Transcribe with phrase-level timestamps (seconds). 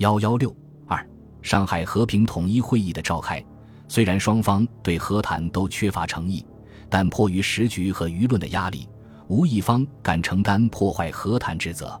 [0.00, 0.50] 幺幺六
[0.86, 1.06] 二，
[1.42, 3.44] 上海和平统一会议的召开，
[3.86, 6.42] 虽然双方对和谈都缺乏诚意，
[6.88, 8.88] 但迫于时局和舆论的压力，
[9.28, 12.00] 无一方敢承担破坏和谈之责。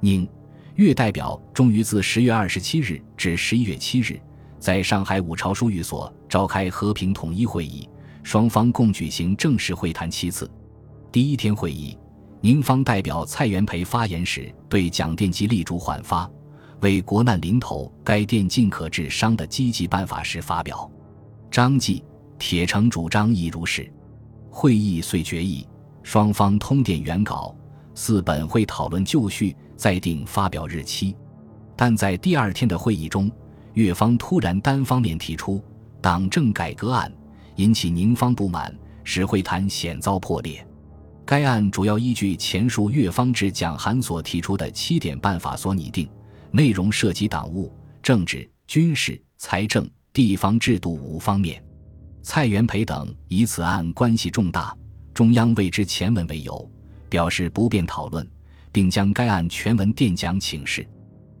[0.00, 0.28] 宁、
[0.74, 4.20] 粤代表终于自十月二十七日至十一月七日，
[4.58, 7.88] 在上海五朝书寓所召开和平统一会议，
[8.22, 10.50] 双方共举行正式会谈七次。
[11.10, 11.96] 第一天会议，
[12.42, 16.30] 宁方代表蔡元培发言时对蒋电机力主缓发。
[16.80, 20.90] 为国难临头，该电尽可治伤的积极办法时发表，
[21.50, 22.02] 张继、
[22.38, 23.90] 铁城主张亦如是。
[24.48, 25.66] 会议遂决议，
[26.02, 27.54] 双方通电原稿，
[27.94, 31.14] 四本会讨论就绪，再定发表日期。
[31.76, 33.30] 但在第二天的会议中，
[33.74, 35.62] 越方突然单方面提出
[36.00, 37.12] 党政改革案，
[37.56, 38.74] 引起宁方不满，
[39.04, 40.66] 使会谈险遭破裂。
[41.24, 46.08] 该案主要依据前述越方至蒋韩所提出的七点办法所拟定。
[46.52, 47.72] 内容涉及党务、
[48.02, 51.62] 政治、军事、财政、地方制度五方面。
[52.22, 54.76] 蔡元培等以此案关系重大，
[55.14, 56.70] 中央为之前文为由，
[57.08, 58.28] 表示不便讨论，
[58.70, 60.86] 并将该案全文电讲请示。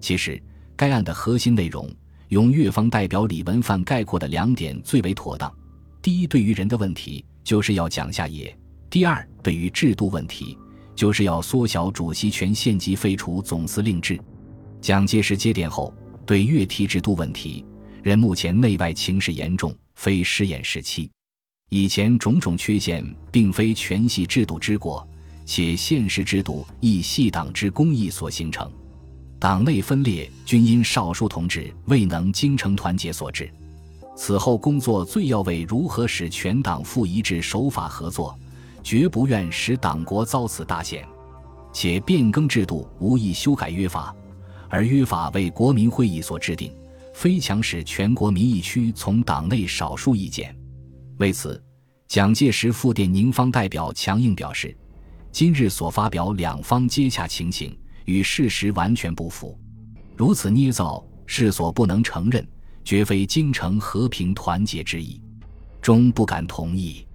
[0.00, 0.42] 其实，
[0.76, 1.88] 该案的核心内容，
[2.28, 5.52] 用越方代表李文范概括的两点最为妥当：
[6.00, 8.50] 第一，对于人的问题，就是要讲下野；
[8.88, 10.58] 第二，对于制度问题，
[10.96, 14.18] 就是要缩小主席权限及废除总司令制。
[14.82, 15.94] 蒋介石接电后，
[16.26, 17.64] 对越提制度问题，
[18.02, 21.08] 人目前内外情势严重，非试验时期。
[21.70, 25.06] 以前种种缺陷，并非全系制度之过，
[25.46, 28.68] 且现实制度亦系党之公益所形成。
[29.38, 33.48] 党内分裂均因少数同志未能精诚团结所致。
[34.16, 38.36] 此后工作最要为如何使全党复一致、守法合作，
[38.82, 41.06] 绝不愿使党国遭此大险。
[41.72, 44.12] 且变更制度，无意修改约法。
[44.72, 46.74] 而约法为国民会议所制定，
[47.12, 50.56] 非强使全国民意区从党内少数意见。
[51.18, 51.62] 为此，
[52.08, 54.74] 蒋介石复电宁方代表强硬表示：
[55.30, 59.60] 今日所发表两方接洽情形，与事实完全不符，
[60.16, 62.42] 如此捏造，是所不能承认，
[62.82, 65.20] 绝非京城和平团结之意，
[65.82, 67.06] 终不敢同意。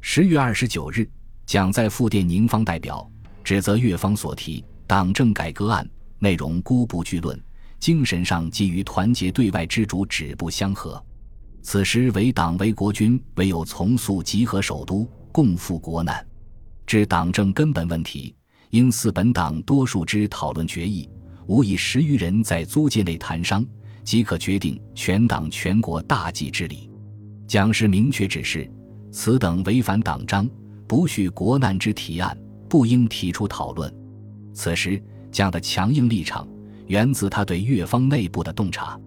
[0.00, 1.10] 十月二十九日，
[1.44, 3.04] 蒋在复电宁方代表，
[3.42, 5.84] 指责越方所提党政改革案。
[6.20, 7.42] 内容孤不具论，
[7.78, 11.02] 精神上基于团结对外之主旨不相合。
[11.62, 16.24] 此时为党为国军，唯有从速集合首都，共赴国难。
[16.86, 18.34] 至党政根本问题，
[18.68, 21.08] 应似本党多数之讨论决议，
[21.46, 23.66] 无以十余人在租界内谈商，
[24.04, 26.90] 即可决定全党全国大计之理。
[27.46, 28.70] 蒋氏明确指示，
[29.10, 30.46] 此等违反党章，
[30.86, 32.38] 不恤国难之提案，
[32.68, 33.90] 不应提出讨论。
[34.52, 35.02] 此时。
[35.30, 36.46] 蒋的强硬立场
[36.86, 38.98] 源自他对越方内部的洞察。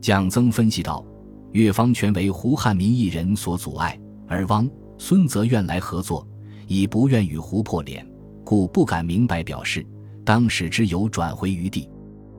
[0.00, 1.04] 蒋曾分析道
[1.52, 3.98] ：“越方全为胡汉民一人所阻碍，
[4.28, 4.68] 而汪、
[4.98, 6.26] 孙则愿来合作，
[6.66, 8.06] 已不愿与胡破脸，
[8.44, 9.84] 故不敢明白表示。
[10.24, 11.86] 当使之有转回余地，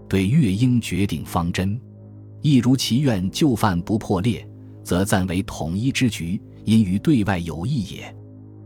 [0.10, 1.80] 对越应决定方针。
[2.42, 4.48] 亦如其愿就范不破裂，
[4.84, 8.12] 则暂为统一之局，因于对外有益也；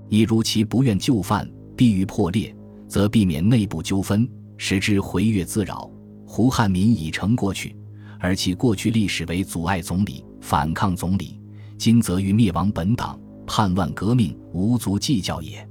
[0.07, 2.55] 亦如其不愿就范，必于破裂，
[2.87, 5.89] 则避免内部纠纷。”使之回越自扰，
[6.27, 7.73] 胡汉民已成过去，
[8.19, 11.39] 而其过去历史为阻碍总理、反抗总理，
[11.77, 13.17] 今则于灭亡本党、
[13.47, 15.65] 叛乱革命，无足计较也。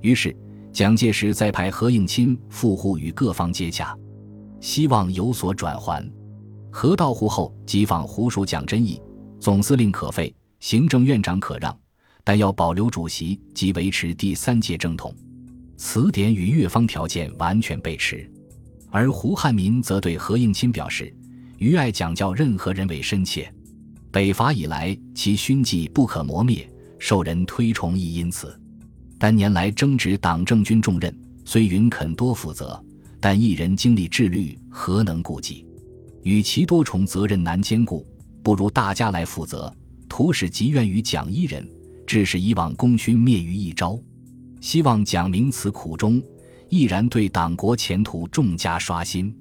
[0.00, 0.36] 于是，
[0.72, 3.96] 蒋介石再派何应钦赴沪与各方接洽，
[4.60, 6.04] 希望有所转还。
[6.72, 9.00] 何到沪后即访胡属蒋真义，
[9.38, 11.78] 总司令可废，行政院长可让，
[12.24, 15.14] 但要保留主席及维持第三届正统。
[15.76, 18.30] 此点与越方条件完全背驰，
[18.90, 21.12] 而胡汉民则对何应钦表示
[21.58, 23.52] ：“余爱讲教任何人为深切，
[24.10, 26.68] 北伐以来其勋绩不可磨灭，
[26.98, 28.58] 受人推崇亦因此。
[29.18, 31.12] 但年来争执党政军重任，
[31.44, 32.82] 虽允肯多负责，
[33.20, 35.66] 但一人精力智虑何能顾及？
[36.22, 38.06] 与其多重责任难兼顾，
[38.42, 39.74] 不如大家来负责，
[40.08, 41.68] 图使急愿于蒋一人，
[42.06, 44.00] 致使以往功勋灭于一朝。”
[44.64, 46.22] 希望蒋明此苦衷，
[46.70, 49.38] 毅然对党国前途重加刷新。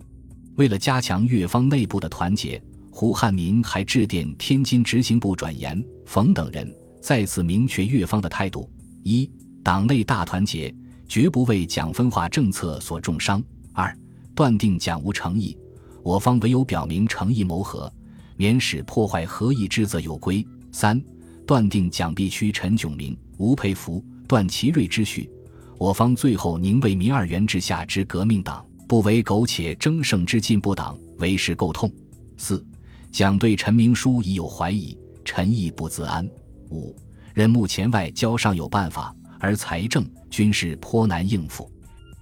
[0.55, 2.61] 为了加强越方内部的团结，
[2.91, 8.69] 胡汉民还致电天津执行部转言冯等人，再次明确越方的态度：
[9.03, 9.31] 一、
[9.63, 10.75] 党内大团结，
[11.07, 13.39] 绝不为蒋分化政策所重伤；
[13.71, 13.97] 二、
[14.35, 15.57] 断定蒋无诚意，
[16.03, 17.89] 我方唯有表明诚意谋和，
[18.35, 21.01] 免使破坏和议之责有归；三、
[21.47, 24.03] 断定蒋必须陈炯明、吴佩孚。
[24.33, 25.29] 段祺瑞之序，
[25.77, 31.93] 我方最后宁为民二元之下之革命党，不为苟且争胜之进步党为时够痛。
[32.35, 32.65] 四，
[33.11, 36.27] 蒋对陈明书已有怀疑，陈亦不自安。
[36.71, 36.95] 五，
[37.35, 41.71] 任目前外交尚有办法，而财政军事颇难应付。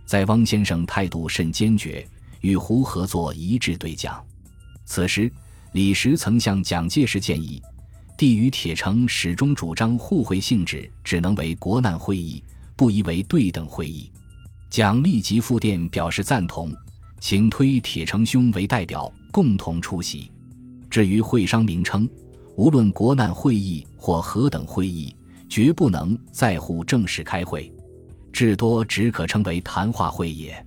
[0.05, 2.05] 在汪先生态度甚坚决，
[2.41, 4.21] 与胡合作一致对蒋。
[4.83, 5.31] 此时，
[5.71, 7.63] 李时曾向蒋介石建议，
[8.21, 12.43] 帝与铁城始终主张互惠性质，只能为国难会议，
[12.75, 14.11] 不宜为对等会议。
[14.69, 16.71] 蒋立即复电表示赞同，
[17.19, 20.31] 请推铁城兄为代表共同出席。
[20.87, 22.07] 至于会商名称，
[22.55, 25.15] 无论国难会议或何等会议，
[25.49, 27.73] 绝不能在乎正式开会。
[28.31, 30.63] 至多只可称为谈话会也，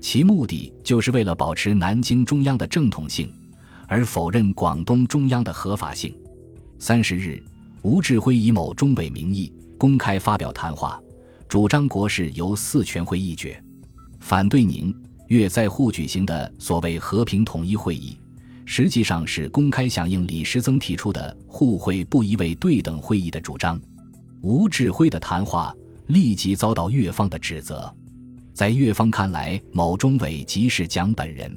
[0.00, 3.32] 其目的就是为了保持南京中央的正统性，
[3.86, 6.12] 而否认广东中央的合法性。
[6.78, 7.42] 三十日，
[7.82, 11.00] 吴志辉以某中委名义公开发表谈话，
[11.48, 13.62] 主张国事由四全会议决，
[14.20, 14.94] 反对宁
[15.26, 18.16] 粤在沪举行的所谓和平统一会议，
[18.64, 23.80] 实际上是公开响应李时增提出的互会不一为对等会议的主张。
[24.40, 25.74] 吴志辉的谈话。
[26.08, 27.94] 立即遭到越方的指责，
[28.54, 31.54] 在越方看来，某中委即是蒋本人。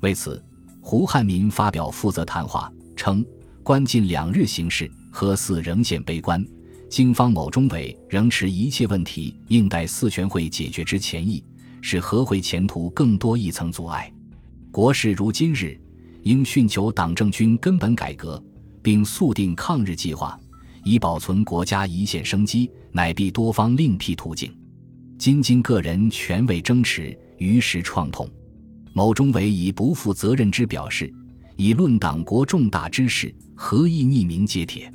[0.00, 0.42] 为此，
[0.80, 3.22] 胡汉民发表负责谈话，称
[3.64, 6.44] 关近两日形势，何似仍显悲观。
[6.90, 11.42] 经方某中委仍持一切问题应待四全会解决之前意，
[11.80, 14.12] 使和会前途更多一层阻碍。
[14.70, 15.80] 国事如今日，
[16.24, 18.40] 应寻求党政军根本改革，
[18.82, 20.38] 并速定抗日计划。
[20.84, 24.54] 以保存国家一线生机，乃必多方另辟途径。
[25.16, 28.28] 金经个人权位争持，于时创痛。
[28.92, 31.10] 某中委以不负责任之表示，
[31.56, 34.92] 以论党国重大之事，何意匿名揭帖？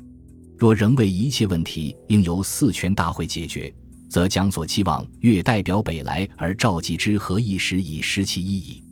[0.56, 3.72] 若仍为一切问题应由四全大会解决，
[4.08, 8.84] 则蒋所期望越代表北来而召集之何意时已失其意义。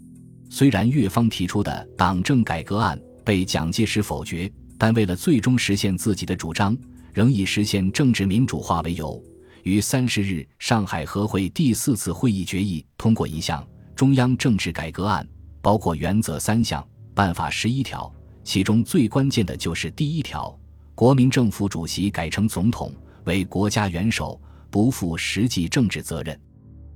[0.50, 4.50] 虽然越方提出的党政改革案被蒋介石否决。
[4.80, 6.78] 但为了最终实现自己的主张，
[7.12, 9.20] 仍以实现政治民主化为由，
[9.64, 13.66] 于三十日上海和会第四次会议决议通过一项
[13.96, 15.28] 中央政治改革案，
[15.60, 16.86] 包括原则三项、
[17.18, 18.08] 办法十一条，
[18.44, 20.56] 其中最关键的就是第一条：
[20.94, 22.94] 国民政府主席改成总统
[23.24, 26.40] 为国家元首，不负实际政治责任，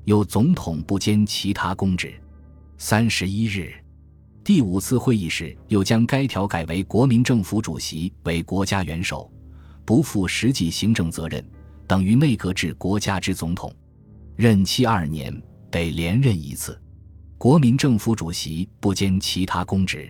[0.05, 2.15] 由总统不兼其他公职。
[2.79, 3.73] 三十一日。
[4.45, 9.29] 第五次会议时，又将该条改为国民政府主席为国家元首，
[9.85, 11.45] 不负实际行政责任，
[11.89, 13.75] 等于内阁制国家之总统，
[14.37, 15.37] 任期二年，
[15.69, 16.81] 得连任一次。
[17.43, 20.09] 国民政府主席不兼其他公职。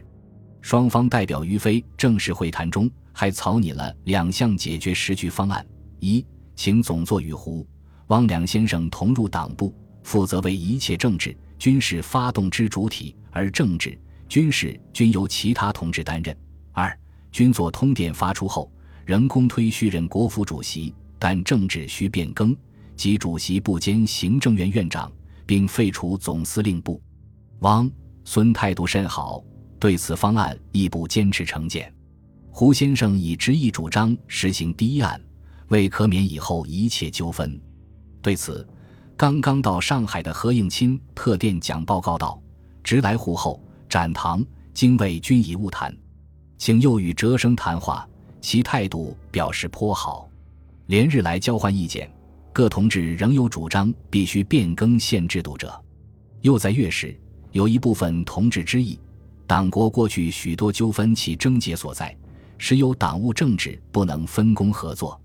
[0.61, 5.67] 双方代表于飞正式会谈中，还草拟了两项解决时局方案：
[5.99, 6.23] 一，
[6.55, 7.67] 请总座与胡、
[8.08, 13.99] 汪两先生同入党部，负责为一切政治、军事发动之主体，而政治。
[14.29, 16.37] 军事均由其他同志担任。
[16.73, 16.94] 二，
[17.31, 18.70] 军座通电发出后，
[19.06, 22.55] 仍公推续任国府主席，但政治需变更，
[22.94, 25.11] 即主席不兼行政院院长，
[25.46, 27.00] 并废除总司令部。
[27.62, 27.88] 汪、
[28.25, 29.43] 孙态度甚好，
[29.79, 31.93] 对此方案亦不坚持成见。
[32.50, 35.20] 胡先生以执意主张实行第一案，
[35.69, 37.61] 为可免以后一切纠纷。
[38.20, 38.67] 对此，
[39.17, 42.41] 刚刚到上海的何应钦特电讲报告道
[42.82, 44.43] ：“直来沪后。”展堂
[44.73, 45.94] 经卫均已误谈，
[46.56, 48.08] 请又与哲生谈话，
[48.41, 50.27] 其态度表示颇好。
[50.87, 52.10] 连日来交换意见，
[52.55, 55.79] 各同志仍有主张必须变更现制度者。
[56.41, 57.15] 又在月时，
[57.53, 58.99] 有一部分同志之意，
[59.47, 62.17] 党国过去许多纠纷其症结所在，
[62.59, 65.21] 实有党务政治不能分工合作。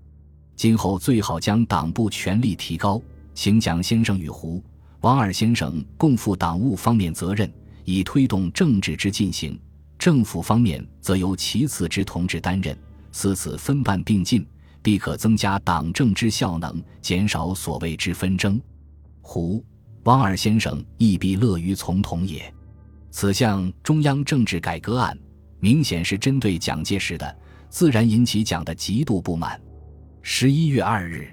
[0.54, 3.00] 今后最好将党部权力提高，
[3.34, 4.62] 请蒋先生与胡、
[5.00, 7.50] 王二先生共负党务方面责任。
[7.84, 9.58] 以推动政治之进行，
[9.98, 12.76] 政府方面则由其次之同志担任，
[13.12, 14.46] 此此分办并进，
[14.82, 18.60] 必可增加党政之效能，减少所谓之纷争。
[19.22, 19.64] 胡、
[20.08, 22.50] 汪二先生亦必乐于从同也。
[23.10, 25.14] 此项中央政治改革案，
[25.60, 27.38] 明显是针对蒋介石的，
[27.68, 29.60] 自然引起蒋的极度不满。
[30.22, 31.28] 十一月二日，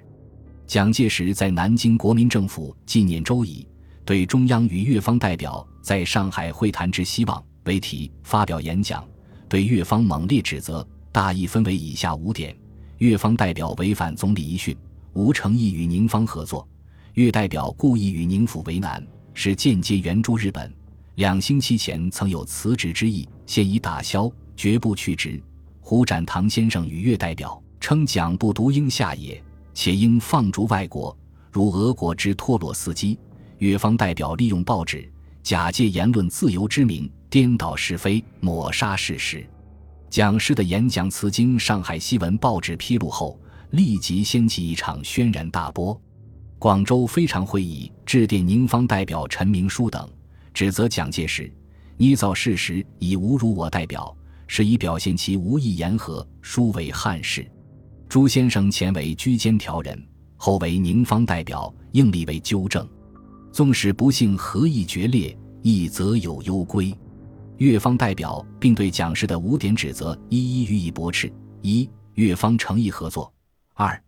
[0.68, 3.66] 蒋介石在南京国民政府纪念周以。
[4.04, 9.08] 对中央与越方代表在上海会谈之希望为题发表演讲，
[9.48, 12.54] 对越方猛烈指责，大意分为以下五点：
[12.98, 14.76] 越方代表违反总理遗训，
[15.14, 16.68] 无诚意与宁方合作；
[17.16, 19.02] 越代表故意与宁府为难，
[19.34, 20.70] 是间接援助日本；
[21.16, 25.42] 两星期前曾有辞职之意，现已打消，绝不去职。
[25.80, 29.42] 胡展堂先生与越代表称蒋不独应下野，
[29.74, 31.18] 且应放逐外国，
[31.54, 33.18] 如俄国之托洛斯基。
[33.60, 35.10] 越方代表利用报纸
[35.42, 39.48] 假借言论自由之名，颠倒是非，抹杀事实。
[40.10, 45.98] 蒋氏的演讲词经上海新闻报纸披露后，立即掀起一场轩然大波。
[46.58, 50.10] 广州非常会议致电宁方代表陈明书等，
[50.54, 51.52] 指责蒋介石
[51.98, 54.16] 捏造事实以侮辱我代表，
[54.48, 57.46] 是以表现其无意言和，殊为憾事。
[58.08, 60.02] 朱先生前为居间调人，
[60.38, 62.88] 后为宁方代表，应立为纠正。
[63.52, 66.94] 纵使不幸合议决裂，亦则有攸归。
[67.58, 71.32] 越方代表并对蒋氏的五点指责一一予以驳斥：
[71.62, 73.32] 一、越方诚意合作；
[73.74, 74.02] 二、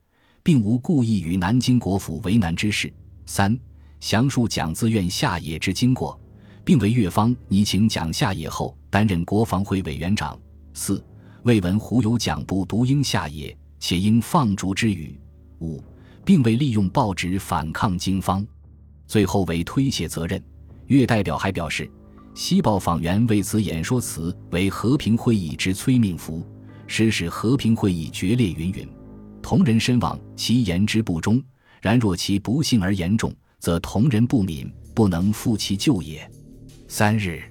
[0.48, 2.88] 并无故意与南京国府为难之事；
[3.26, 3.60] 三、
[4.00, 6.18] 详述蒋自愿下野之经过，
[6.64, 10.40] 并为越方拟请蒋下野后担任国防会委员长；
[10.74, 11.04] 四、
[11.44, 15.20] 未闻胡有蒋部独应下野，且应放逐之语；
[15.60, 15.84] 五、
[16.24, 18.48] 并未利用报纸反抗京方。
[19.06, 20.42] 最后为推卸责任，
[20.86, 21.84] 岳代表还表示，
[22.34, 26.42] 《西报》访员为此演说词为和平会议之催命符，
[26.88, 28.88] 实使和平会议决裂云云。
[29.48, 31.42] 同人身亡，其言之不忠；
[31.82, 36.30] 然若其不幸而言重，则同人不敏，不能复其旧也。
[36.90, 37.42] 三日，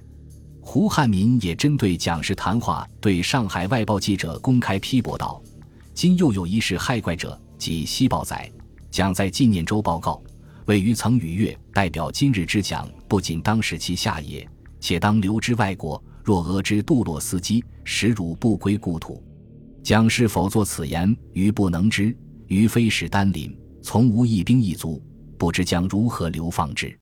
[0.61, 5.41] 胡汉民也针对蒋氏谈话，对上海外报记者公开批驳道
[5.95, 8.47] ：“今又有一事害怪者，即《西报》载
[8.91, 10.21] 蒋在纪念周报告。”
[10.67, 14.47] 位于曾与越代表今日之蒋，不仅当使其下野，
[14.79, 15.99] 且当留之外国。
[16.23, 19.19] 若俄之杜洛斯基，实汝不归故土。
[19.87, 22.13] 蒋是否作此言，余不能知。
[22.47, 25.01] 余非使丹林，从无一兵一卒，
[25.37, 26.93] 不知将如何流放之。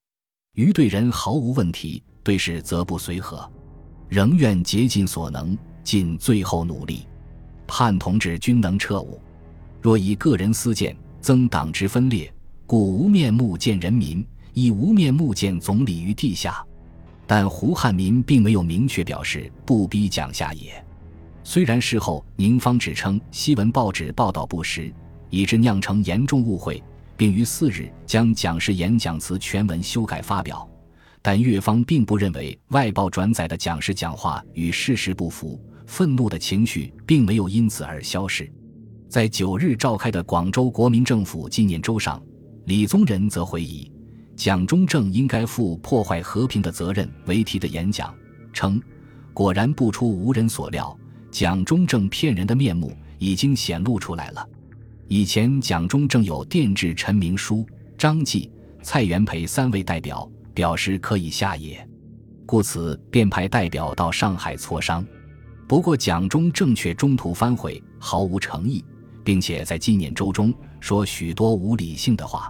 [0.54, 3.52] 余对人毫无问题，对事则不随和，
[4.08, 7.08] 仍愿竭尽所能，尽最后努力，
[7.66, 9.20] 盼同志均能彻悟。
[9.82, 12.32] 若以个人私见增党之分裂。
[12.68, 14.24] 故无面目见人民，
[14.54, 16.64] 亦无面目见总理于地下。
[17.26, 20.85] 但胡汉民并没有明确表示不逼蒋下野。
[21.48, 24.92] 虽然事后宁方指称西文报纸报道不实，
[25.30, 26.84] 以致酿成严重误会，
[27.16, 30.68] 并于四日将蒋氏演讲词全文修改发表，
[31.22, 38.52] 但越方并不认为外报转载的蒋氏讲话与事实不符，愤怒的情绪并没有因此而消失。
[39.08, 42.22] 在九日召开的广州国民政府纪念周上。
[42.66, 43.92] 李宗仁则回忆，
[44.36, 48.12] 蒋中正应该负破坏和平的责任为题的演讲，
[48.52, 48.82] 称
[49.32, 50.98] ：“果然不出无人所料，
[51.36, 54.50] 蒋中正骗人的面目已经显露出来了。
[55.10, 58.50] 以前蒋中正有电致陈明书、张继、
[58.82, 61.86] 蔡元培三位代表，表示可以下野，
[62.46, 65.06] 故此便派代表到上海磋商。
[65.68, 68.82] 不过蒋中正却中途反悔，毫无诚意。”
[69.22, 72.50] 并且在纪念周中说许多无理性的话，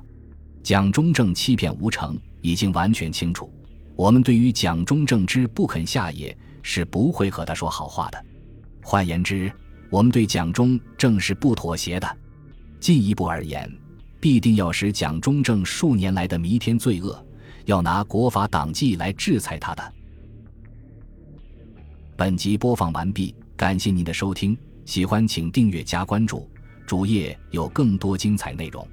[0.61, 3.51] 蒋中正欺骗无成已经完全清楚。
[3.95, 8.24] 我们对于蒋中正之不肯下野是不会和他说好话的。
[8.87, 9.51] 换言之，
[9.89, 12.17] 我们对蒋中正是不妥协的。
[12.79, 13.67] 进一步而言，
[14.19, 17.25] 必定要使蒋中正数年来的弥天罪恶，
[17.65, 19.93] 要拿国法党纪来制裁他的。
[22.15, 26.47] 本集播放完毕，感谢您的收听，喜欢请订阅加关注。
[26.85, 28.87] 主页有更多精彩内容。